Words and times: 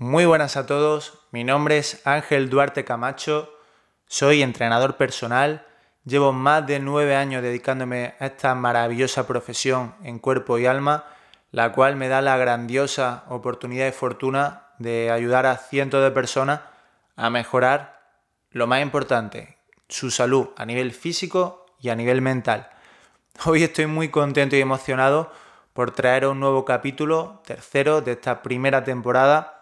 Muy 0.00 0.26
buenas 0.26 0.56
a 0.56 0.64
todos, 0.64 1.18
mi 1.32 1.42
nombre 1.42 1.76
es 1.76 2.06
Ángel 2.06 2.50
Duarte 2.50 2.84
Camacho, 2.84 3.52
soy 4.06 4.42
entrenador 4.42 4.96
personal, 4.96 5.66
llevo 6.04 6.32
más 6.32 6.64
de 6.68 6.78
nueve 6.78 7.16
años 7.16 7.42
dedicándome 7.42 8.14
a 8.20 8.26
esta 8.26 8.54
maravillosa 8.54 9.26
profesión 9.26 9.96
en 10.04 10.20
cuerpo 10.20 10.56
y 10.56 10.66
alma, 10.66 11.06
la 11.50 11.72
cual 11.72 11.96
me 11.96 12.06
da 12.06 12.22
la 12.22 12.36
grandiosa 12.36 13.24
oportunidad 13.28 13.88
y 13.88 13.90
fortuna 13.90 14.68
de 14.78 15.10
ayudar 15.10 15.46
a 15.46 15.56
cientos 15.56 16.04
de 16.04 16.12
personas 16.12 16.60
a 17.16 17.28
mejorar 17.28 18.00
lo 18.52 18.68
más 18.68 18.82
importante, 18.82 19.58
su 19.88 20.12
salud 20.12 20.50
a 20.56 20.64
nivel 20.64 20.92
físico 20.92 21.66
y 21.80 21.88
a 21.88 21.96
nivel 21.96 22.22
mental. 22.22 22.70
Hoy 23.46 23.64
estoy 23.64 23.86
muy 23.86 24.10
contento 24.10 24.54
y 24.54 24.60
emocionado 24.60 25.32
por 25.72 25.90
traer 25.90 26.24
un 26.28 26.38
nuevo 26.38 26.64
capítulo, 26.64 27.42
tercero 27.44 28.00
de 28.00 28.12
esta 28.12 28.42
primera 28.42 28.84
temporada 28.84 29.57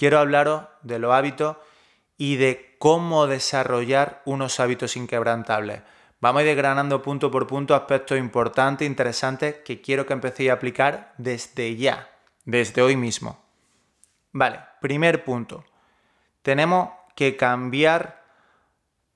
quiero 0.00 0.18
hablaros 0.18 0.62
de 0.80 0.98
los 0.98 1.12
hábitos 1.12 1.58
y 2.16 2.36
de 2.36 2.74
cómo 2.78 3.26
desarrollar 3.26 4.22
unos 4.24 4.58
hábitos 4.58 4.96
inquebrantables. 4.96 5.82
Vamos 6.22 6.40
a 6.40 6.42
ir 6.42 6.48
desgranando 6.48 7.02
punto 7.02 7.30
por 7.30 7.46
punto 7.46 7.74
aspectos 7.74 8.16
importantes, 8.16 8.86
interesantes, 8.86 9.56
que 9.56 9.82
quiero 9.82 10.06
que 10.06 10.14
empecéis 10.14 10.48
a 10.48 10.54
aplicar 10.54 11.12
desde 11.18 11.76
ya, 11.76 12.08
desde 12.46 12.80
hoy 12.80 12.96
mismo. 12.96 13.44
Vale, 14.32 14.60
primer 14.80 15.22
punto. 15.22 15.64
Tenemos 16.40 16.88
que 17.14 17.36
cambiar 17.36 18.24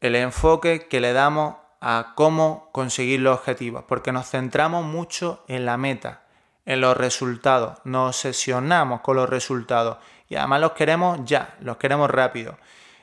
el 0.02 0.16
enfoque 0.16 0.86
que 0.86 1.00
le 1.00 1.14
damos 1.14 1.54
a 1.80 2.12
cómo 2.14 2.68
conseguir 2.72 3.20
los 3.20 3.38
objetivos, 3.38 3.84
porque 3.88 4.12
nos 4.12 4.28
centramos 4.28 4.84
mucho 4.84 5.46
en 5.48 5.64
la 5.64 5.78
meta, 5.78 6.24
en 6.66 6.82
los 6.82 6.94
resultados, 6.94 7.78
nos 7.84 8.08
obsesionamos 8.08 9.00
con 9.00 9.16
los 9.16 9.30
resultados 9.30 9.96
además 10.34 10.60
los 10.60 10.72
queremos 10.72 11.20
ya, 11.24 11.56
los 11.60 11.76
queremos 11.76 12.10
rápido. 12.10 12.58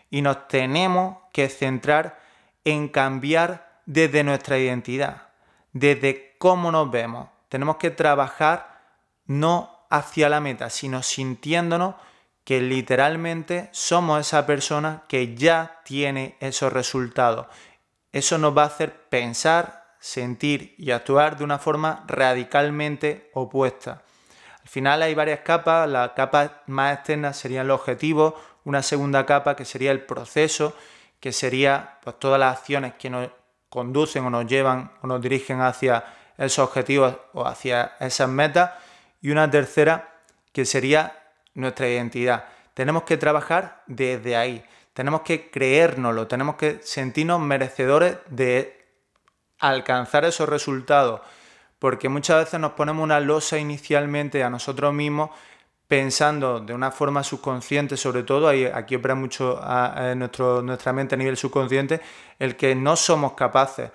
Y 0.09 0.21
nos 0.21 0.48
tenemos 0.48 1.18
que 1.32 1.49
centrar 1.49 2.20
en 2.63 2.90
cambiar 2.90 3.82
desde 3.85 4.23
nuestra 4.23 4.57
identidad, 4.57 5.29
desde 5.73 6.35
cómo 6.38 6.71
nos 6.71 6.91
vemos. 6.91 7.29
Tenemos 7.49 7.77
que 7.77 7.91
trabajar 7.91 8.82
no 9.26 9.85
hacia 9.90 10.29
la 10.29 10.40
meta, 10.40 10.70
sino 10.70 11.04
sintiéndonos 11.04 11.96
que 12.43 12.62
literalmente 12.62 13.70
somos 13.71 14.20
esa 14.20 14.45
persona 14.45 15.04
que 15.07 15.35
ya 15.35 15.82
tiene 15.85 16.38
esos 16.40 16.73
resultados. 16.73 17.48
Eso 18.12 18.38
nos 18.38 18.57
va 18.57 18.63
a 18.63 18.68
hacer 18.68 19.10
pensar, 19.10 19.95
sentir 19.99 20.76
y 20.77 20.91
actuar 20.91 21.38
de 21.38 21.43
una 21.43 21.60
forma 21.60 22.04
radicalmente 22.07 23.29
opuesta. 23.34 24.04
Al 24.72 24.74
final 24.74 25.02
hay 25.02 25.14
varias 25.14 25.41
capas, 25.41 25.90
la 25.90 26.14
capa 26.14 26.62
más 26.68 26.96
externa 26.96 27.34
serían 27.34 27.68
los 27.68 27.82
objetivos, 27.82 28.36
una 28.64 28.82
segunda 28.82 29.26
capa 29.26 29.58
que 29.58 29.66
sería 29.66 29.91
el 29.91 30.00
proceso, 30.00 30.74
que 31.20 31.34
sería 31.34 31.98
pues, 32.05 32.18
todas 32.20 32.40
las 32.40 32.58
acciones 32.58 32.94
que 32.94 33.10
nos 33.10 33.30
conducen 33.68 34.24
o 34.24 34.30
nos 34.30 34.48
llevan 34.48 34.94
o 35.02 35.08
nos 35.08 35.22
dirigen 35.22 35.60
hacia 35.60 36.05
esos 36.38 36.60
objetivos 36.60 37.18
o 37.34 37.46
hacia 37.46 37.98
esas 38.00 38.30
metas, 38.30 38.72
y 39.22 39.32
una 39.32 39.52
tercera 39.52 40.22
que 40.54 40.63
sería 40.63 41.20
nuestra 41.54 41.90
identidad. 41.90 42.46
Tenemos 42.74 43.04
que 43.04 43.18
trabajar 43.18 43.84
desde 43.88 44.38
ahí, 44.38 44.63
tenemos 44.94 45.20
que 45.24 45.52
creérnoslo, 45.52 46.28
tenemos 46.28 46.56
que 46.56 46.80
sentirnos 46.82 47.41
merecedores 47.41 48.20
de 48.30 48.88
alcanzar 49.60 50.24
esos 50.24 50.48
resultados 50.48 51.20
porque 51.82 52.10
muchas 52.10 52.46
veces 52.46 52.60
nos 52.60 52.74
ponemos 52.74 53.04
una 53.04 53.20
losa 53.20 53.57
inicialmente 53.57 54.43
a 54.43 54.51
nosotros 54.51 54.93
mismos 54.93 55.32
pensando 55.88 56.60
de 56.60 56.76
una 56.76 56.91
forma 56.91 57.23
subconsciente, 57.23 57.98
sobre 57.98 58.21
todo, 58.21 58.49
aquí 58.49 58.96
opera 58.96 59.15
mucho 59.15 59.60
a, 59.60 60.13
nuestra 60.13 60.93
mente 60.93 61.15
a 61.15 61.18
nivel 61.18 61.38
subconsciente, 61.38 61.99
el 62.38 62.55
que 62.55 62.76
no 62.76 62.96
somos 62.96 63.34
capaces. 63.34 63.90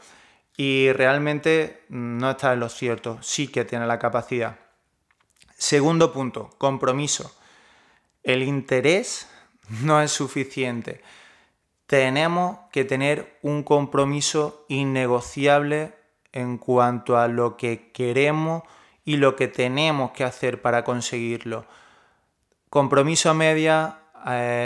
Y 0.57 0.91
realmente 0.95 1.85
no 1.89 2.33
está 2.33 2.55
en 2.55 2.61
lo 2.61 2.69
cierto, 2.69 3.19
sí 3.23 3.47
que 3.47 3.65
tiene 3.65 3.87
la 3.87 4.01
capacidad. 4.01 4.59
Segundo 5.57 6.13
punto, 6.13 6.51
compromiso. 6.59 7.39
El 8.25 8.43
interés 8.43 9.29
no 9.83 10.03
es 10.03 10.11
suficiente. 10.11 11.03
Tenemos 11.87 12.59
que 12.73 12.85
tener 12.85 13.39
un 13.43 13.63
compromiso 13.63 14.65
innegociable 14.67 15.96
en 16.37 16.59
cuanto 16.59 17.17
a 17.17 17.29
lo 17.29 17.57
que 17.57 17.91
queremos 17.93 18.63
y 19.07 19.17
lo 19.17 19.37
que 19.37 19.49
tenemos 19.49 20.11
que 20.11 20.23
hacer 20.23 20.61
para 20.61 20.85
conseguirlo. 20.85 21.65
Compromiso 22.69 23.31
a 23.31 23.35
media, 23.35 24.01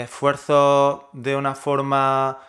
esfuerzo 0.03 1.09
de 1.13 1.37
una 1.37 1.55
forma 1.55 2.39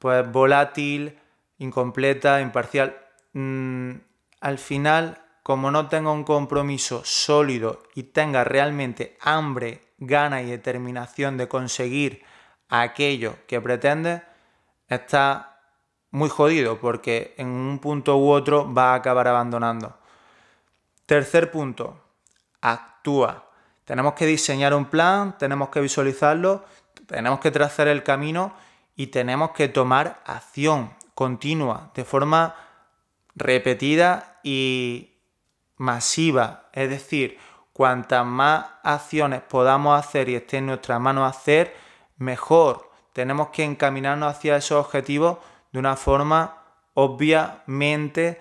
pues 0.00 0.28
volátil, 0.32 1.16
incompleta, 1.58 2.40
imparcial. 2.40 2.98
Mm, 3.34 3.92
al 4.40 4.58
final, 4.58 5.22
como 5.44 5.70
no 5.70 5.88
tenga 5.88 6.10
un 6.10 6.24
compromiso 6.24 7.02
sólido 7.04 7.84
y 7.94 8.02
tenga 8.02 8.42
realmente 8.42 9.16
hambre, 9.20 9.82
gana 9.98 10.42
y 10.42 10.46
determinación 10.46 11.36
de 11.36 11.46
conseguir 11.46 12.24
aquello 12.68 13.36
que 13.46 13.60
pretende, 13.60 14.22
está 14.88 15.51
muy 16.12 16.28
jodido 16.28 16.78
porque 16.78 17.34
en 17.38 17.48
un 17.48 17.78
punto 17.80 18.16
u 18.18 18.30
otro 18.30 18.72
va 18.72 18.92
a 18.92 18.94
acabar 18.94 19.26
abandonando. 19.26 19.96
Tercer 21.06 21.50
punto, 21.50 22.00
actúa. 22.60 23.48
Tenemos 23.84 24.14
que 24.14 24.26
diseñar 24.26 24.74
un 24.74 24.84
plan, 24.84 25.36
tenemos 25.36 25.70
que 25.70 25.80
visualizarlo, 25.80 26.64
tenemos 27.06 27.40
que 27.40 27.50
trazar 27.50 27.88
el 27.88 28.02
camino 28.04 28.54
y 28.94 29.08
tenemos 29.08 29.50
que 29.50 29.68
tomar 29.68 30.22
acción 30.24 30.94
continua, 31.14 31.90
de 31.94 32.04
forma 32.04 32.54
repetida 33.34 34.38
y 34.42 35.18
masiva. 35.76 36.68
Es 36.72 36.90
decir, 36.90 37.38
cuantas 37.72 38.24
más 38.24 38.66
acciones 38.82 39.40
podamos 39.42 39.98
hacer 39.98 40.28
y 40.28 40.36
esté 40.36 40.58
en 40.58 40.66
nuestras 40.66 41.00
manos 41.00 41.28
hacer, 41.28 41.74
mejor. 42.16 42.90
Tenemos 43.12 43.48
que 43.48 43.64
encaminarnos 43.64 44.30
hacia 44.30 44.56
esos 44.56 44.84
objetivos 44.84 45.38
de 45.72 45.78
una 45.78 45.96
forma 45.96 46.58
obviamente 46.94 48.40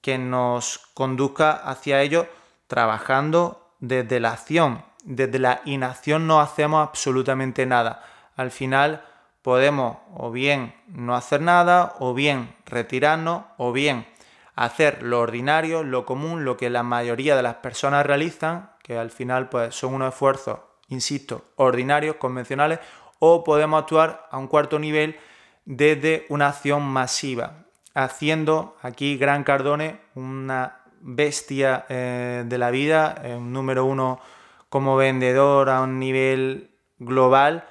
que 0.00 0.18
nos 0.18 0.78
conduzca 0.94 1.52
hacia 1.52 2.02
ello 2.02 2.26
trabajando 2.66 3.70
desde 3.78 4.20
la 4.20 4.32
acción. 4.32 4.84
Desde 5.04 5.38
la 5.38 5.62
inacción 5.64 6.26
no 6.26 6.40
hacemos 6.40 6.86
absolutamente 6.86 7.66
nada. 7.66 8.02
Al 8.36 8.50
final 8.50 9.04
podemos 9.42 9.98
o 10.14 10.30
bien 10.30 10.74
no 10.86 11.14
hacer 11.14 11.40
nada, 11.40 11.94
o 11.98 12.14
bien 12.14 12.54
retirarnos, 12.66 13.44
o 13.58 13.72
bien 13.72 14.06
hacer 14.54 15.02
lo 15.02 15.20
ordinario, 15.20 15.82
lo 15.82 16.06
común, 16.06 16.44
lo 16.44 16.56
que 16.56 16.70
la 16.70 16.82
mayoría 16.82 17.36
de 17.36 17.42
las 17.42 17.56
personas 17.56 18.06
realizan, 18.06 18.70
que 18.82 18.98
al 18.98 19.10
final 19.10 19.48
pues 19.48 19.74
son 19.74 19.94
unos 19.94 20.12
esfuerzos, 20.12 20.60
insisto, 20.88 21.44
ordinarios, 21.56 22.16
convencionales, 22.16 22.78
o 23.18 23.44
podemos 23.44 23.82
actuar 23.82 24.28
a 24.30 24.38
un 24.38 24.48
cuarto 24.48 24.78
nivel 24.78 25.16
desde 25.64 26.26
una 26.28 26.48
acción 26.48 26.82
masiva, 26.82 27.64
haciendo 27.94 28.76
aquí 28.82 29.16
Gran 29.16 29.44
Cardone 29.44 30.00
una 30.14 30.78
bestia 31.00 31.86
eh, 31.88 32.44
de 32.46 32.58
la 32.58 32.70
vida, 32.70 33.22
un 33.36 33.52
número 33.52 33.84
uno 33.84 34.20
como 34.68 34.96
vendedor 34.96 35.68
a 35.68 35.82
un 35.82 35.98
nivel 35.98 36.70
global, 36.98 37.64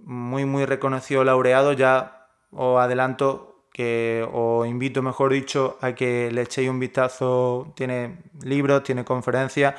muy 0.00 0.44
muy 0.44 0.64
reconocido, 0.64 1.24
laureado, 1.24 1.72
ya 1.72 2.28
os 2.50 2.80
adelanto 2.80 3.48
que 3.72 4.26
os 4.32 4.66
invito, 4.66 5.02
mejor 5.02 5.32
dicho, 5.32 5.78
a 5.80 5.92
que 5.92 6.30
le 6.32 6.42
echéis 6.42 6.68
un 6.68 6.80
vistazo, 6.80 7.72
tiene 7.76 8.18
libros, 8.42 8.82
tiene 8.82 9.04
conferencias, 9.04 9.74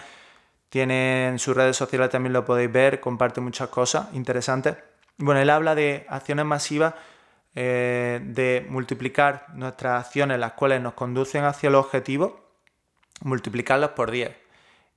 tiene 0.70 1.28
en 1.28 1.40
sus 1.40 1.56
redes 1.56 1.76
sociales 1.76 2.10
también 2.10 2.34
lo 2.34 2.46
podéis 2.46 2.72
ver, 2.72 3.00
comparte 3.00 3.42
muchas 3.42 3.70
cosas 3.70 4.08
interesantes. 4.14 4.78
Bueno, 5.18 5.42
él 5.42 5.50
habla 5.50 5.76
de 5.76 6.06
acciones 6.08 6.46
masivas 6.46 6.94
eh, 7.56 8.20
de 8.24 8.66
multiplicar 8.70 9.48
nuestras 9.54 10.06
acciones, 10.06 10.40
las 10.40 10.54
cuales 10.54 10.82
nos 10.82 10.94
conducen 10.94 11.46
hacia 11.46 11.70
el 11.70 11.76
objetivo, 11.76 12.40
multiplicarlas 13.22 13.92
por 13.92 14.12
10. 14.12 14.30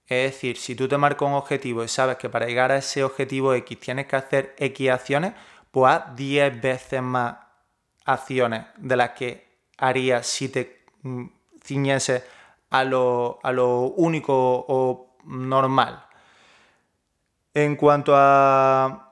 Es 0.06 0.32
decir, 0.32 0.58
si 0.58 0.75
tú 0.75 0.88
te 0.88 0.99
marcas 0.99 1.28
un 1.28 1.34
objetivo 1.34 1.82
y 1.82 1.88
sabes 1.88 2.16
que 2.16 2.28
para 2.28 2.46
llegar 2.46 2.70
a 2.70 2.76
ese 2.76 3.02
objetivo 3.04 3.54
X 3.54 3.81
tienes 3.81 4.06
que 4.06 4.16
hacer 4.16 4.54
X 4.58 4.90
acciones, 4.90 5.32
pues 5.70 5.93
haz 5.94 6.14
10 6.14 6.60
veces 6.60 7.02
más 7.02 7.37
acciones 8.04 8.66
de 8.76 8.96
las 8.96 9.10
que 9.10 9.46
harías 9.78 10.26
si 10.26 10.49
te 10.49 10.84
mm, 11.02 11.26
ciñese 11.64 12.25
a 12.70 12.84
lo, 12.84 13.38
a 13.43 13.52
lo 13.52 13.81
único 13.96 14.34
o 14.69 15.16
normal. 15.25 16.04
En 17.54 17.76
cuanto 17.76 18.12
a 18.14 19.12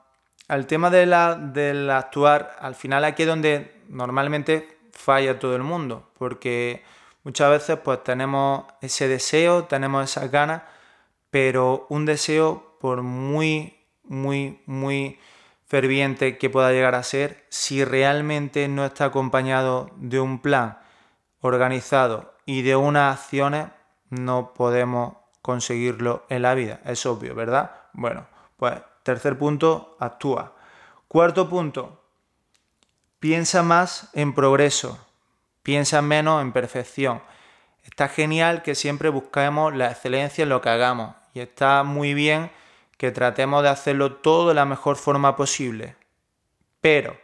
al 0.51 0.67
tema 0.67 0.89
de 0.89 1.05
la, 1.05 1.35
del 1.35 1.89
actuar, 1.89 2.55
al 2.59 2.75
final 2.75 3.05
aquí 3.05 3.23
es 3.23 3.27
donde 3.27 3.81
normalmente 3.87 4.77
falla 4.91 5.39
todo 5.39 5.55
el 5.55 5.63
mundo, 5.63 6.11
porque 6.17 6.83
muchas 7.23 7.49
veces 7.49 7.79
pues 7.83 8.03
tenemos 8.03 8.65
ese 8.81 9.07
deseo, 9.07 9.63
tenemos 9.63 10.03
esas 10.03 10.29
ganas, 10.29 10.63
pero 11.29 11.85
un 11.89 12.05
deseo 12.05 12.77
por 12.79 13.01
muy 13.01 13.81
muy, 14.11 14.61
muy 14.65 15.19
ferviente 15.65 16.37
que 16.37 16.49
pueda 16.49 16.71
llegar 16.71 16.95
a 16.95 17.03
ser, 17.03 17.45
si 17.49 17.85
realmente 17.85 18.67
no 18.67 18.85
está 18.85 19.05
acompañado 19.05 19.89
de 19.95 20.19
un 20.19 20.41
plan 20.41 20.79
organizado 21.39 22.33
y 22.45 22.61
de 22.61 22.75
unas 22.75 23.19
acciones, 23.19 23.67
no 24.09 24.53
podemos 24.53 25.15
conseguirlo 25.41 26.25
en 26.27 26.41
la 26.41 26.53
vida. 26.55 26.81
Es 26.83 27.05
obvio, 27.05 27.33
¿verdad? 27.33 27.71
Bueno, 27.93 28.27
pues 28.57 28.81
tercer 29.03 29.37
punto, 29.37 29.95
actúa. 29.99 30.55
Cuarto 31.07 31.49
punto, 31.49 32.01
piensa 33.19 33.63
más 33.63 34.09
en 34.13 34.33
progreso, 34.33 34.97
piensa 35.63 36.01
menos 36.01 36.41
en 36.41 36.51
perfección. 36.51 37.21
Está 37.83 38.07
genial 38.07 38.63
que 38.63 38.75
siempre 38.75 39.09
busquemos 39.09 39.75
la 39.75 39.91
excelencia 39.91 40.43
en 40.43 40.49
lo 40.49 40.61
que 40.61 40.69
hagamos 40.69 41.15
y 41.33 41.39
está 41.39 41.83
muy 41.83 42.13
bien 42.13 42.51
que 42.97 43.11
tratemos 43.11 43.63
de 43.63 43.69
hacerlo 43.69 44.17
todo 44.17 44.49
de 44.49 44.53
la 44.53 44.65
mejor 44.65 44.95
forma 44.95 45.35
posible. 45.35 45.95
Pero 46.81 47.17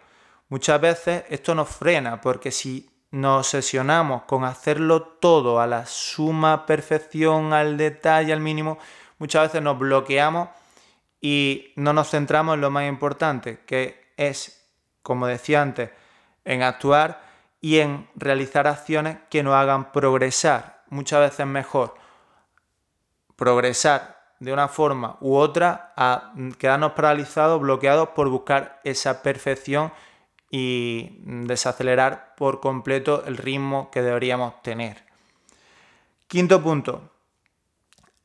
muchas 0.49 0.81
veces 0.81 1.23
esto 1.29 1.53
nos 1.53 1.69
frena 1.69 2.19
porque 2.19 2.51
si 2.51 2.89
nos 3.11 3.47
obsesionamos 3.47 4.23
con 4.23 4.43
hacerlo 4.43 5.03
todo 5.03 5.59
a 5.59 5.67
la 5.67 5.85
suma 5.85 6.65
perfección, 6.65 7.53
al 7.53 7.77
detalle, 7.77 8.33
al 8.33 8.39
mínimo, 8.39 8.77
muchas 9.17 9.43
veces 9.43 9.61
nos 9.61 9.77
bloqueamos 9.77 10.49
y 11.21 11.73
no 11.75 11.93
nos 11.93 12.09
centramos 12.09 12.55
en 12.55 12.61
lo 12.61 12.69
más 12.69 12.87
importante, 12.87 13.59
que 13.65 14.11
es, 14.17 14.67
como 15.01 15.27
decía 15.27 15.61
antes, 15.61 15.89
en 16.45 16.63
actuar 16.63 17.21
y 17.61 17.79
en 17.79 18.07
realizar 18.15 18.67
acciones 18.67 19.17
que 19.29 19.43
nos 19.43 19.55
hagan 19.55 19.91
progresar. 19.91 20.83
Muchas 20.89 21.19
veces 21.19 21.45
mejor 21.45 21.95
progresar 23.35 24.17
de 24.39 24.53
una 24.53 24.67
forma 24.67 25.17
u 25.19 25.35
otra 25.35 25.93
a 25.95 26.33
quedarnos 26.57 26.93
paralizados, 26.93 27.59
bloqueados 27.59 28.09
por 28.09 28.29
buscar 28.29 28.79
esa 28.83 29.23
perfección 29.23 29.91
y 30.49 31.19
desacelerar 31.23 32.35
por 32.35 32.59
completo 32.59 33.23
el 33.25 33.37
ritmo 33.37 33.89
que 33.91 34.01
deberíamos 34.01 34.61
tener. 34.61 35.03
Quinto 36.27 36.61
punto, 36.61 37.09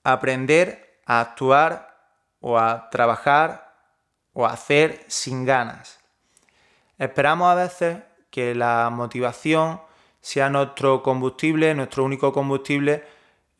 aprender 0.05 1.01
a 1.07 1.21
actuar 1.21 1.92
o 2.43 2.59
a 2.59 2.91
trabajar 2.91 3.73
o 4.35 4.45
a 4.45 4.53
hacer 4.53 5.05
sin 5.07 5.47
ganas. 5.47 5.99
Esperamos 6.99 7.51
a 7.51 7.55
veces 7.55 7.99
que 8.31 8.55
la 8.55 8.91
motivación 8.91 9.81
sea 10.21 10.51
nuestro 10.51 11.03
combustible, 11.03 11.75
nuestro 11.75 12.05
único 12.05 12.33
combustible, 12.33 13.05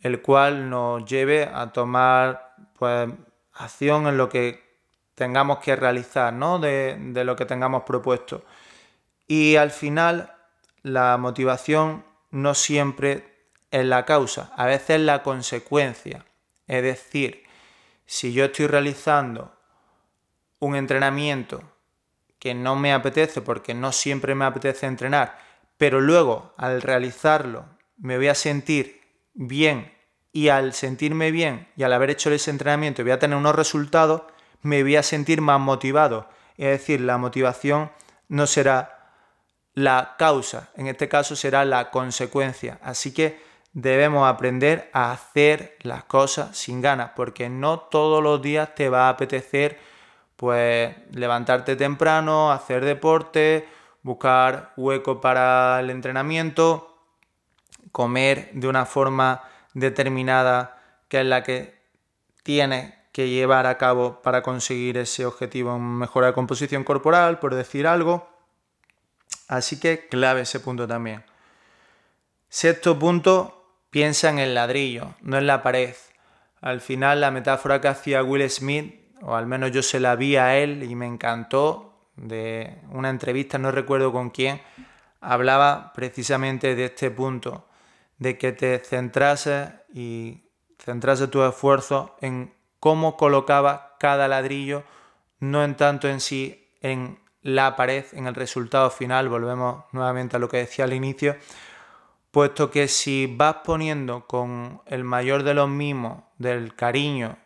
el 0.01 0.21
cual 0.21 0.69
nos 0.69 1.05
lleve 1.05 1.45
a 1.45 1.73
tomar 1.73 2.55
pues, 2.79 3.09
acción 3.55 4.07
en 4.07 4.17
lo 4.17 4.29
que 4.29 4.63
tengamos 5.15 5.59
que 5.59 5.77
realizar, 5.77 6.33
¿no? 6.33 6.59
De, 6.59 6.97
de 6.99 7.25
lo 7.25 7.37
que 7.37 7.47
tengamos 7.47 7.83
propuesto. 7.85 8.45
Y 9.27 9.57
al 9.57 9.71
final, 9.71 10.35
la 10.83 11.17
motivación 11.19 12.05
no 12.31 12.55
siempre 12.55 13.33
es 13.71 13.85
la 13.85 14.05
causa, 14.05 14.53
a 14.57 14.67
veces 14.67 14.91
es 14.91 15.01
la 15.01 15.23
consecuencia. 15.23 16.25
Es 16.67 16.83
decir, 16.83 17.45
si 18.13 18.35
yo 18.35 18.45
estoy 18.45 18.67
realizando 18.67 19.57
un 20.59 20.77
entrenamiento 20.77 21.63
que 22.39 22.53
no 22.53 22.77
me 22.77 22.93
apetece 22.93 23.41
porque 23.41 23.73
no 23.73 23.91
siempre 23.91 24.35
me 24.35 24.45
apetece 24.45 24.85
entrenar, 24.85 25.39
pero 25.79 25.99
luego 25.99 26.53
al 26.59 26.83
realizarlo 26.83 27.65
me 27.97 28.19
voy 28.19 28.29
a 28.29 28.35
sentir 28.35 29.01
bien 29.33 29.95
y 30.31 30.51
al 30.51 30.75
sentirme 30.75 31.31
bien 31.31 31.69
y 31.75 31.85
al 31.85 31.93
haber 31.95 32.11
hecho 32.11 32.31
ese 32.31 32.51
entrenamiento 32.51 33.03
voy 33.03 33.13
a 33.13 33.19
tener 33.19 33.39
unos 33.39 33.57
resultados, 33.57 34.25
me 34.61 34.83
voy 34.83 34.97
a 34.97 35.03
sentir 35.03 35.41
más 35.41 35.59
motivado. 35.59 36.29
Es 36.59 36.69
decir, 36.69 37.01
la 37.01 37.17
motivación 37.17 37.91
no 38.29 38.47
será 38.47 39.15
la 39.73 40.17
causa, 40.19 40.69
en 40.77 40.87
este 40.87 41.09
caso 41.09 41.35
será 41.35 41.65
la 41.65 41.91
consecuencia. 41.91 42.79
Así 42.83 43.15
que 43.15 43.41
debemos 43.73 44.29
aprender 44.29 44.91
a 44.93 45.13
hacer 45.13 45.77
las 45.83 46.05
cosas 46.05 46.57
sin 46.57 46.81
ganas, 46.81 47.13
porque 47.17 47.49
no 47.49 47.81
todos 47.81 48.23
los 48.23 48.43
días 48.43 48.75
te 48.75 48.89
va 48.89 49.07
a 49.07 49.11
apetecer 49.11 49.79
pues 50.37 50.95
levantarte 51.13 51.77
temprano, 51.77 52.51
hacer 52.51 52.85
deporte, 52.85 53.69
buscar 54.03 54.73
hueco 54.77 55.21
para 55.21 55.79
el 55.81 55.91
entrenamiento, 55.91 56.97
comer 57.93 58.51
de 58.53 58.67
una 58.67 58.85
forma 58.85 59.43
determinada 59.75 60.79
que 61.09 61.21
es 61.21 61.27
la 61.27 61.43
que 61.43 61.81
tienes 62.43 62.95
que 63.13 63.29
llevar 63.29 63.67
a 63.67 63.79
cabo 63.79 64.23
para 64.23 64.43
conseguir 64.43 64.97
ese 64.97 65.27
objetivo, 65.27 65.79
mejora 65.79 66.29
de 66.29 66.33
composición 66.33 66.83
corporal, 66.83 67.39
por 67.39 67.55
decir 67.55 67.87
algo. 67.87 68.29
Así 69.49 69.79
que 69.79 70.09
clave 70.09 70.41
ese 70.41 70.61
punto 70.61 70.89
también. 70.89 71.25
Sexto 72.49 72.99
punto, 72.99 73.62
piensa 73.93 74.31
en 74.31 74.39
el 74.39 74.55
ladrillo, 74.55 75.15
no 75.21 75.37
en 75.37 75.47
la 75.47 75.63
pared. 75.63 75.95
Al 76.63 76.81
final 76.81 77.21
la 77.21 77.31
metáfora 77.31 77.81
que 77.81 77.89
hacía 77.89 78.25
Will 78.25 78.49
Smith, 78.49 78.95
o 79.21 79.37
al 79.37 79.47
menos 79.47 79.71
yo 79.71 79.83
se 79.83 80.01
la 80.01 80.17
vi 80.17 80.37
a 80.37 80.57
él 80.57 80.83
y 80.83 80.97
me 80.97 81.07
encantó, 81.07 82.09
de 82.17 82.79
una 82.91 83.11
entrevista, 83.11 83.59
no 83.59 83.71
recuerdo 83.71 84.11
con 84.11 84.31
quién, 84.31 84.63
hablaba 85.21 85.93
precisamente 85.95 86.75
de 86.75 86.87
este 86.87 87.11
punto, 87.11 87.69
de 88.17 88.39
que 88.39 88.53
te 88.53 88.79
centrases 88.79 89.69
y 89.93 90.45
centrase 90.79 91.29
tu 91.29 91.45
esfuerzo 91.45 92.17
en 92.23 92.55
cómo 92.81 93.19
colocaba 93.19 93.97
cada 94.01 94.27
ladrillo, 94.27 94.85
no 95.39 95.65
en 95.65 95.77
tanto 95.77 96.09
en 96.09 96.21
sí 96.21 96.71
en 96.81 97.19
la 97.43 97.77
pared, 97.77 98.07
en 98.13 98.27
el 98.27 98.35
resultado 98.35 98.89
final, 98.89 99.29
volvemos 99.29 99.85
nuevamente 99.93 100.37
a 100.37 100.39
lo 100.39 100.49
que 100.49 100.59
decía 100.59 100.87
al 100.87 100.95
inicio, 100.95 101.37
puesto 102.33 102.71
que 102.71 102.89
si 102.89 103.27
vas 103.27 103.57
poniendo 103.63 104.27
con 104.27 104.81
el 104.87 105.05
mayor 105.05 105.45
de 105.45 105.55
los 105.55 105.69
mimos, 105.69 106.25
del 106.39 106.75
cariño 106.75 107.37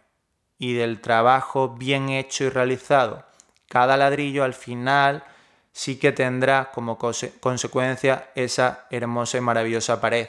y 0.59 0.75
del 0.75 1.00
trabajo 1.00 1.71
bien 1.71 2.09
hecho 2.09 2.44
y 2.44 2.49
realizado, 2.49 3.27
cada 3.69 3.97
ladrillo 3.97 4.44
al 4.44 4.55
final 4.55 5.25
sí 5.73 5.99
que 5.99 6.12
tendrá 6.12 6.71
como 6.71 6.99
consecuencia 6.99 8.31
esa 8.37 8.87
hermosa 8.91 9.38
y 9.38 9.41
maravillosa 9.41 10.00
pared. 10.00 10.29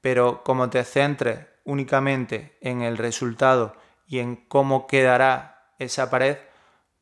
Pero 0.00 0.42
como 0.42 0.70
te 0.70 0.82
centres 0.84 1.46
únicamente 1.64 2.56
en 2.62 2.80
el 2.80 2.96
resultado 2.96 3.76
y 4.06 4.20
en 4.20 4.36
cómo 4.36 4.86
quedará 4.86 5.74
esa 5.78 6.08
pared, 6.08 6.38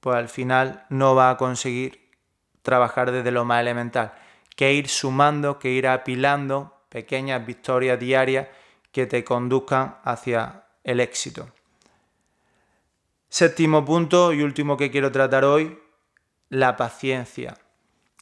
pues 0.01 0.17
al 0.17 0.29
final 0.29 0.85
no 0.89 1.15
va 1.15 1.31
a 1.31 1.37
conseguir 1.37 2.11
trabajar 2.63 3.13
desde 3.13 3.31
lo 3.31 3.45
más 3.45 3.61
elemental, 3.61 4.13
que 4.57 4.73
ir 4.73 4.89
sumando, 4.89 5.61
que 5.61 5.71
ir 5.71 5.87
apilando 5.87 6.76
pequeñas 6.97 7.45
victorias 7.45 8.01
diarias 8.01 8.49
que 8.91 9.05
te 9.05 9.23
conduzcan 9.23 9.99
hacia 10.03 10.65
el 10.83 11.01
éxito. 11.01 11.47
Séptimo 13.29 13.85
punto 13.85 14.33
y 14.33 14.41
último 14.41 14.79
que 14.79 14.91
quiero 14.91 15.13
tratar 15.13 15.45
hoy, 15.45 15.79
la 16.49 16.75
paciencia. 16.75 17.59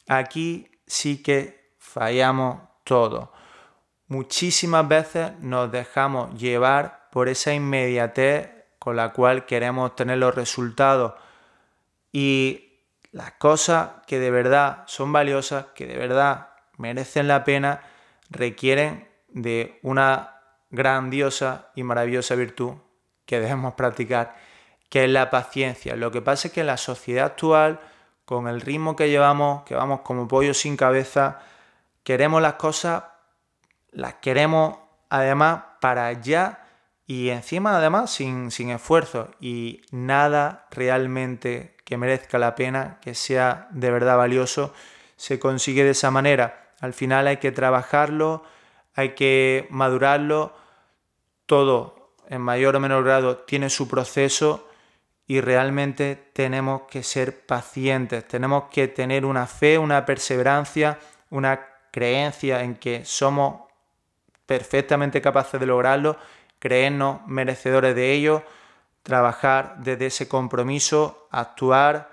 Aquí 0.08 0.68
sí 0.88 1.22
que 1.22 1.70
fallamos 1.78 2.62
todo. 2.82 3.32
Muchísimas 4.08 4.88
veces 4.88 5.38
nos 5.38 5.70
dejamos 5.70 6.36
llevar 6.36 7.08
por 7.12 7.28
esa 7.28 7.54
inmediatez 7.54 8.50
con 8.80 8.96
la 8.96 9.12
cual 9.12 9.46
queremos 9.46 9.94
tener 9.94 10.18
los 10.18 10.34
resultados 10.34 11.14
y 12.10 12.72
las 13.12 13.34
cosas 13.34 13.90
que 14.08 14.18
de 14.18 14.32
verdad 14.32 14.82
son 14.88 15.12
valiosas, 15.12 15.66
que 15.76 15.86
de 15.86 15.96
verdad 15.96 16.48
merecen 16.76 17.28
la 17.28 17.44
pena, 17.44 17.93
requieren 18.30 19.08
de 19.28 19.78
una 19.82 20.40
grandiosa 20.70 21.70
y 21.74 21.82
maravillosa 21.82 22.34
virtud 22.34 22.74
que 23.26 23.40
debemos 23.40 23.74
practicar, 23.74 24.36
que 24.88 25.04
es 25.04 25.10
la 25.10 25.30
paciencia. 25.30 25.96
Lo 25.96 26.10
que 26.10 26.22
pasa 26.22 26.48
es 26.48 26.54
que 26.54 26.60
en 26.60 26.66
la 26.66 26.76
sociedad 26.76 27.26
actual, 27.26 27.80
con 28.24 28.48
el 28.48 28.60
ritmo 28.60 28.96
que 28.96 29.08
llevamos, 29.08 29.64
que 29.64 29.74
vamos 29.74 30.00
como 30.00 30.28
pollo 30.28 30.54
sin 30.54 30.76
cabeza, 30.76 31.40
queremos 32.02 32.42
las 32.42 32.54
cosas, 32.54 33.04
las 33.90 34.14
queremos 34.14 34.78
además 35.08 35.62
para 35.80 36.06
allá 36.06 36.60
y 37.06 37.28
encima 37.30 37.76
además 37.76 38.10
sin, 38.10 38.50
sin 38.50 38.70
esfuerzo 38.70 39.30
y 39.40 39.82
nada 39.90 40.66
realmente 40.70 41.76
que 41.84 41.98
merezca 41.98 42.38
la 42.38 42.54
pena, 42.54 42.98
que 43.00 43.14
sea 43.14 43.68
de 43.70 43.90
verdad 43.90 44.16
valioso, 44.16 44.72
se 45.16 45.38
consigue 45.38 45.84
de 45.84 45.90
esa 45.90 46.10
manera. 46.10 46.63
Al 46.80 46.92
final 46.92 47.26
hay 47.26 47.38
que 47.38 47.52
trabajarlo, 47.52 48.42
hay 48.94 49.10
que 49.10 49.66
madurarlo, 49.70 50.54
todo 51.46 52.12
en 52.28 52.40
mayor 52.40 52.76
o 52.76 52.80
menor 52.80 53.04
grado 53.04 53.38
tiene 53.38 53.70
su 53.70 53.88
proceso 53.88 54.68
y 55.26 55.40
realmente 55.40 56.30
tenemos 56.32 56.82
que 56.82 57.02
ser 57.02 57.46
pacientes, 57.46 58.26
tenemos 58.28 58.64
que 58.70 58.88
tener 58.88 59.24
una 59.24 59.46
fe, 59.46 59.78
una 59.78 60.04
perseverancia, 60.04 60.98
una 61.30 61.60
creencia 61.90 62.62
en 62.62 62.76
que 62.76 63.04
somos 63.04 63.62
perfectamente 64.46 65.22
capaces 65.22 65.58
de 65.58 65.66
lograrlo, 65.66 66.16
creernos 66.58 67.26
merecedores 67.26 67.94
de 67.94 68.12
ello, 68.12 68.42
trabajar 69.02 69.76
desde 69.78 70.06
ese 70.06 70.28
compromiso, 70.28 71.28
actuar, 71.30 72.10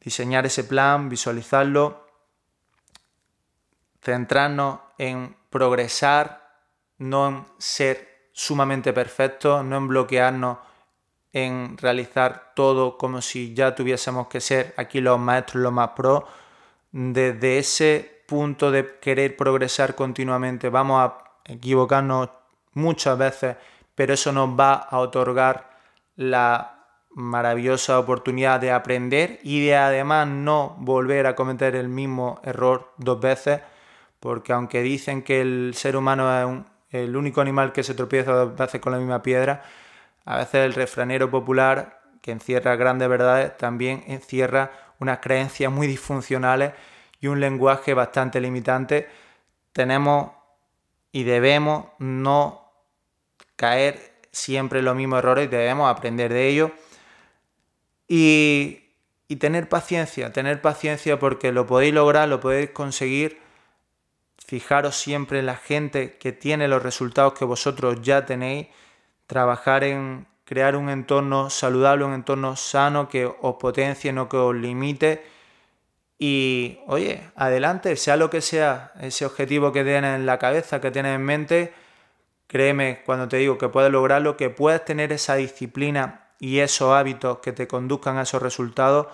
diseñar 0.00 0.46
ese 0.46 0.64
plan, 0.64 1.08
visualizarlo, 1.08 2.05
centrarnos 4.06 4.78
en 4.98 5.36
progresar, 5.50 6.48
no 6.98 7.28
en 7.28 7.44
ser 7.58 8.28
sumamente 8.32 8.92
perfectos, 8.92 9.64
no 9.64 9.76
en 9.76 9.88
bloquearnos 9.88 10.58
en 11.32 11.76
realizar 11.76 12.52
todo 12.54 12.96
como 12.96 13.20
si 13.20 13.52
ya 13.52 13.74
tuviésemos 13.74 14.28
que 14.28 14.40
ser 14.40 14.72
aquí 14.76 15.00
los 15.00 15.18
maestros, 15.18 15.62
los 15.62 15.72
más 15.72 15.90
pros. 15.90 16.22
Desde 16.92 17.58
ese 17.58 18.22
punto 18.26 18.70
de 18.70 18.98
querer 19.00 19.36
progresar 19.36 19.94
continuamente 19.94 20.70
vamos 20.70 21.02
a 21.02 21.18
equivocarnos 21.44 22.30
muchas 22.74 23.18
veces, 23.18 23.56
pero 23.94 24.14
eso 24.14 24.32
nos 24.32 24.48
va 24.50 24.74
a 24.74 24.98
otorgar 24.98 25.78
la 26.14 26.76
maravillosa 27.10 27.98
oportunidad 27.98 28.60
de 28.60 28.70
aprender 28.70 29.40
y 29.42 29.66
de 29.66 29.76
además 29.76 30.28
no 30.28 30.76
volver 30.78 31.26
a 31.26 31.34
cometer 31.34 31.74
el 31.74 31.88
mismo 31.88 32.40
error 32.44 32.92
dos 32.98 33.20
veces, 33.20 33.60
porque 34.20 34.52
aunque 34.52 34.82
dicen 34.82 35.22
que 35.22 35.40
el 35.40 35.72
ser 35.74 35.96
humano 35.96 36.64
es 36.90 37.04
el 37.04 37.16
único 37.16 37.40
animal 37.40 37.72
que 37.72 37.82
se 37.82 37.94
tropieza 37.94 38.32
dos 38.32 38.56
veces 38.56 38.80
con 38.80 38.92
la 38.92 38.98
misma 38.98 39.22
piedra, 39.22 39.62
a 40.24 40.38
veces 40.38 40.66
el 40.66 40.74
refranero 40.74 41.30
popular, 41.30 42.02
que 42.20 42.32
encierra 42.32 42.74
grandes 42.76 43.08
verdades, 43.08 43.56
también 43.56 44.02
encierra 44.08 44.72
unas 44.98 45.18
creencias 45.18 45.70
muy 45.70 45.86
disfuncionales 45.86 46.72
y 47.20 47.28
un 47.28 47.40
lenguaje 47.40 47.94
bastante 47.94 48.40
limitante. 48.40 49.08
Tenemos 49.72 50.32
y 51.12 51.24
debemos 51.24 51.86
no 51.98 52.72
caer 53.54 54.16
siempre 54.32 54.80
en 54.80 54.84
los 54.84 54.96
mismos 54.96 55.20
errores, 55.20 55.50
debemos 55.50 55.90
aprender 55.90 56.32
de 56.32 56.48
ellos 56.48 56.70
y, 58.08 58.82
tener 59.38 59.68
paciencia, 59.68 60.32
tener 60.32 60.60
paciencia 60.60 61.18
porque 61.18 61.52
lo 61.52 61.66
podéis 61.66 61.94
lograr, 61.94 62.28
lo 62.28 62.40
podéis 62.40 62.70
conseguir. 62.70 63.40
Fijaros 64.46 64.96
siempre 64.96 65.40
en 65.40 65.46
la 65.46 65.56
gente 65.56 66.16
que 66.18 66.32
tiene 66.32 66.68
los 66.68 66.82
resultados 66.82 67.34
que 67.34 67.44
vosotros 67.44 68.00
ya 68.02 68.24
tenéis. 68.26 68.68
Trabajar 69.26 69.82
en 69.82 70.26
crear 70.44 70.76
un 70.76 70.88
entorno 70.88 71.50
saludable, 71.50 72.04
un 72.04 72.14
entorno 72.14 72.54
sano 72.54 73.08
que 73.08 73.26
os 73.26 73.56
potencie, 73.56 74.12
no 74.12 74.28
que 74.28 74.36
os 74.36 74.54
limite. 74.54 75.24
Y 76.18 76.78
oye, 76.86 77.30
adelante, 77.34 77.96
sea 77.96 78.16
lo 78.16 78.30
que 78.30 78.40
sea 78.40 78.92
ese 79.00 79.26
objetivo 79.26 79.72
que 79.72 79.82
tienes 79.82 80.14
en 80.14 80.24
la 80.24 80.38
cabeza, 80.38 80.80
que 80.80 80.92
tienes 80.92 81.16
en 81.16 81.24
mente, 81.24 81.74
créeme 82.46 83.02
cuando 83.04 83.28
te 83.28 83.38
digo 83.38 83.58
que 83.58 83.68
puedes 83.68 83.90
lograrlo, 83.90 84.36
que 84.36 84.48
puedes 84.48 84.84
tener 84.84 85.12
esa 85.12 85.34
disciplina 85.34 86.28
y 86.38 86.60
esos 86.60 86.92
hábitos 86.92 87.38
que 87.38 87.52
te 87.52 87.66
conduzcan 87.66 88.16
a 88.16 88.22
esos 88.22 88.40
resultados, 88.40 89.08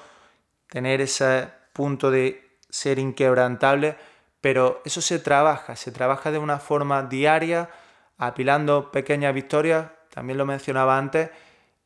tener 0.68 1.00
ese 1.00 1.48
punto 1.72 2.10
de 2.10 2.56
ser 2.68 2.98
inquebrantable, 2.98 3.96
pero 4.42 4.82
eso 4.84 5.00
se 5.00 5.18
trabaja, 5.20 5.76
se 5.76 5.92
trabaja 5.92 6.30
de 6.30 6.38
una 6.38 6.58
forma 6.58 7.04
diaria, 7.04 7.70
apilando 8.18 8.90
pequeñas 8.90 9.32
victorias, 9.32 9.86
también 10.12 10.36
lo 10.36 10.44
mencionaba 10.44 10.98
antes, 10.98 11.30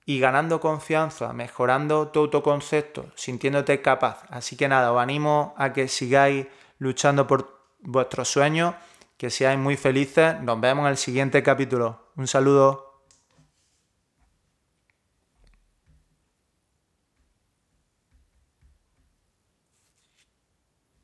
y 0.06 0.18
ganando 0.18 0.58
confianza, 0.58 1.32
mejorando 1.32 2.08
tu 2.08 2.20
autoconcepto, 2.20 3.12
sintiéndote 3.14 3.82
capaz. 3.82 4.22
Así 4.30 4.56
que 4.56 4.68
nada, 4.68 4.92
os 4.92 5.00
animo 5.00 5.54
a 5.58 5.72
que 5.72 5.86
sigáis 5.86 6.46
luchando 6.78 7.26
por 7.26 7.60
vuestros 7.80 8.28
sueños, 8.28 8.74
que 9.18 9.30
seáis 9.30 9.58
muy 9.58 9.76
felices. 9.76 10.40
Nos 10.40 10.60
vemos 10.60 10.84
en 10.84 10.90
el 10.92 10.96
siguiente 10.96 11.42
capítulo. 11.42 12.06
Un 12.16 12.26
saludo. 12.26 12.85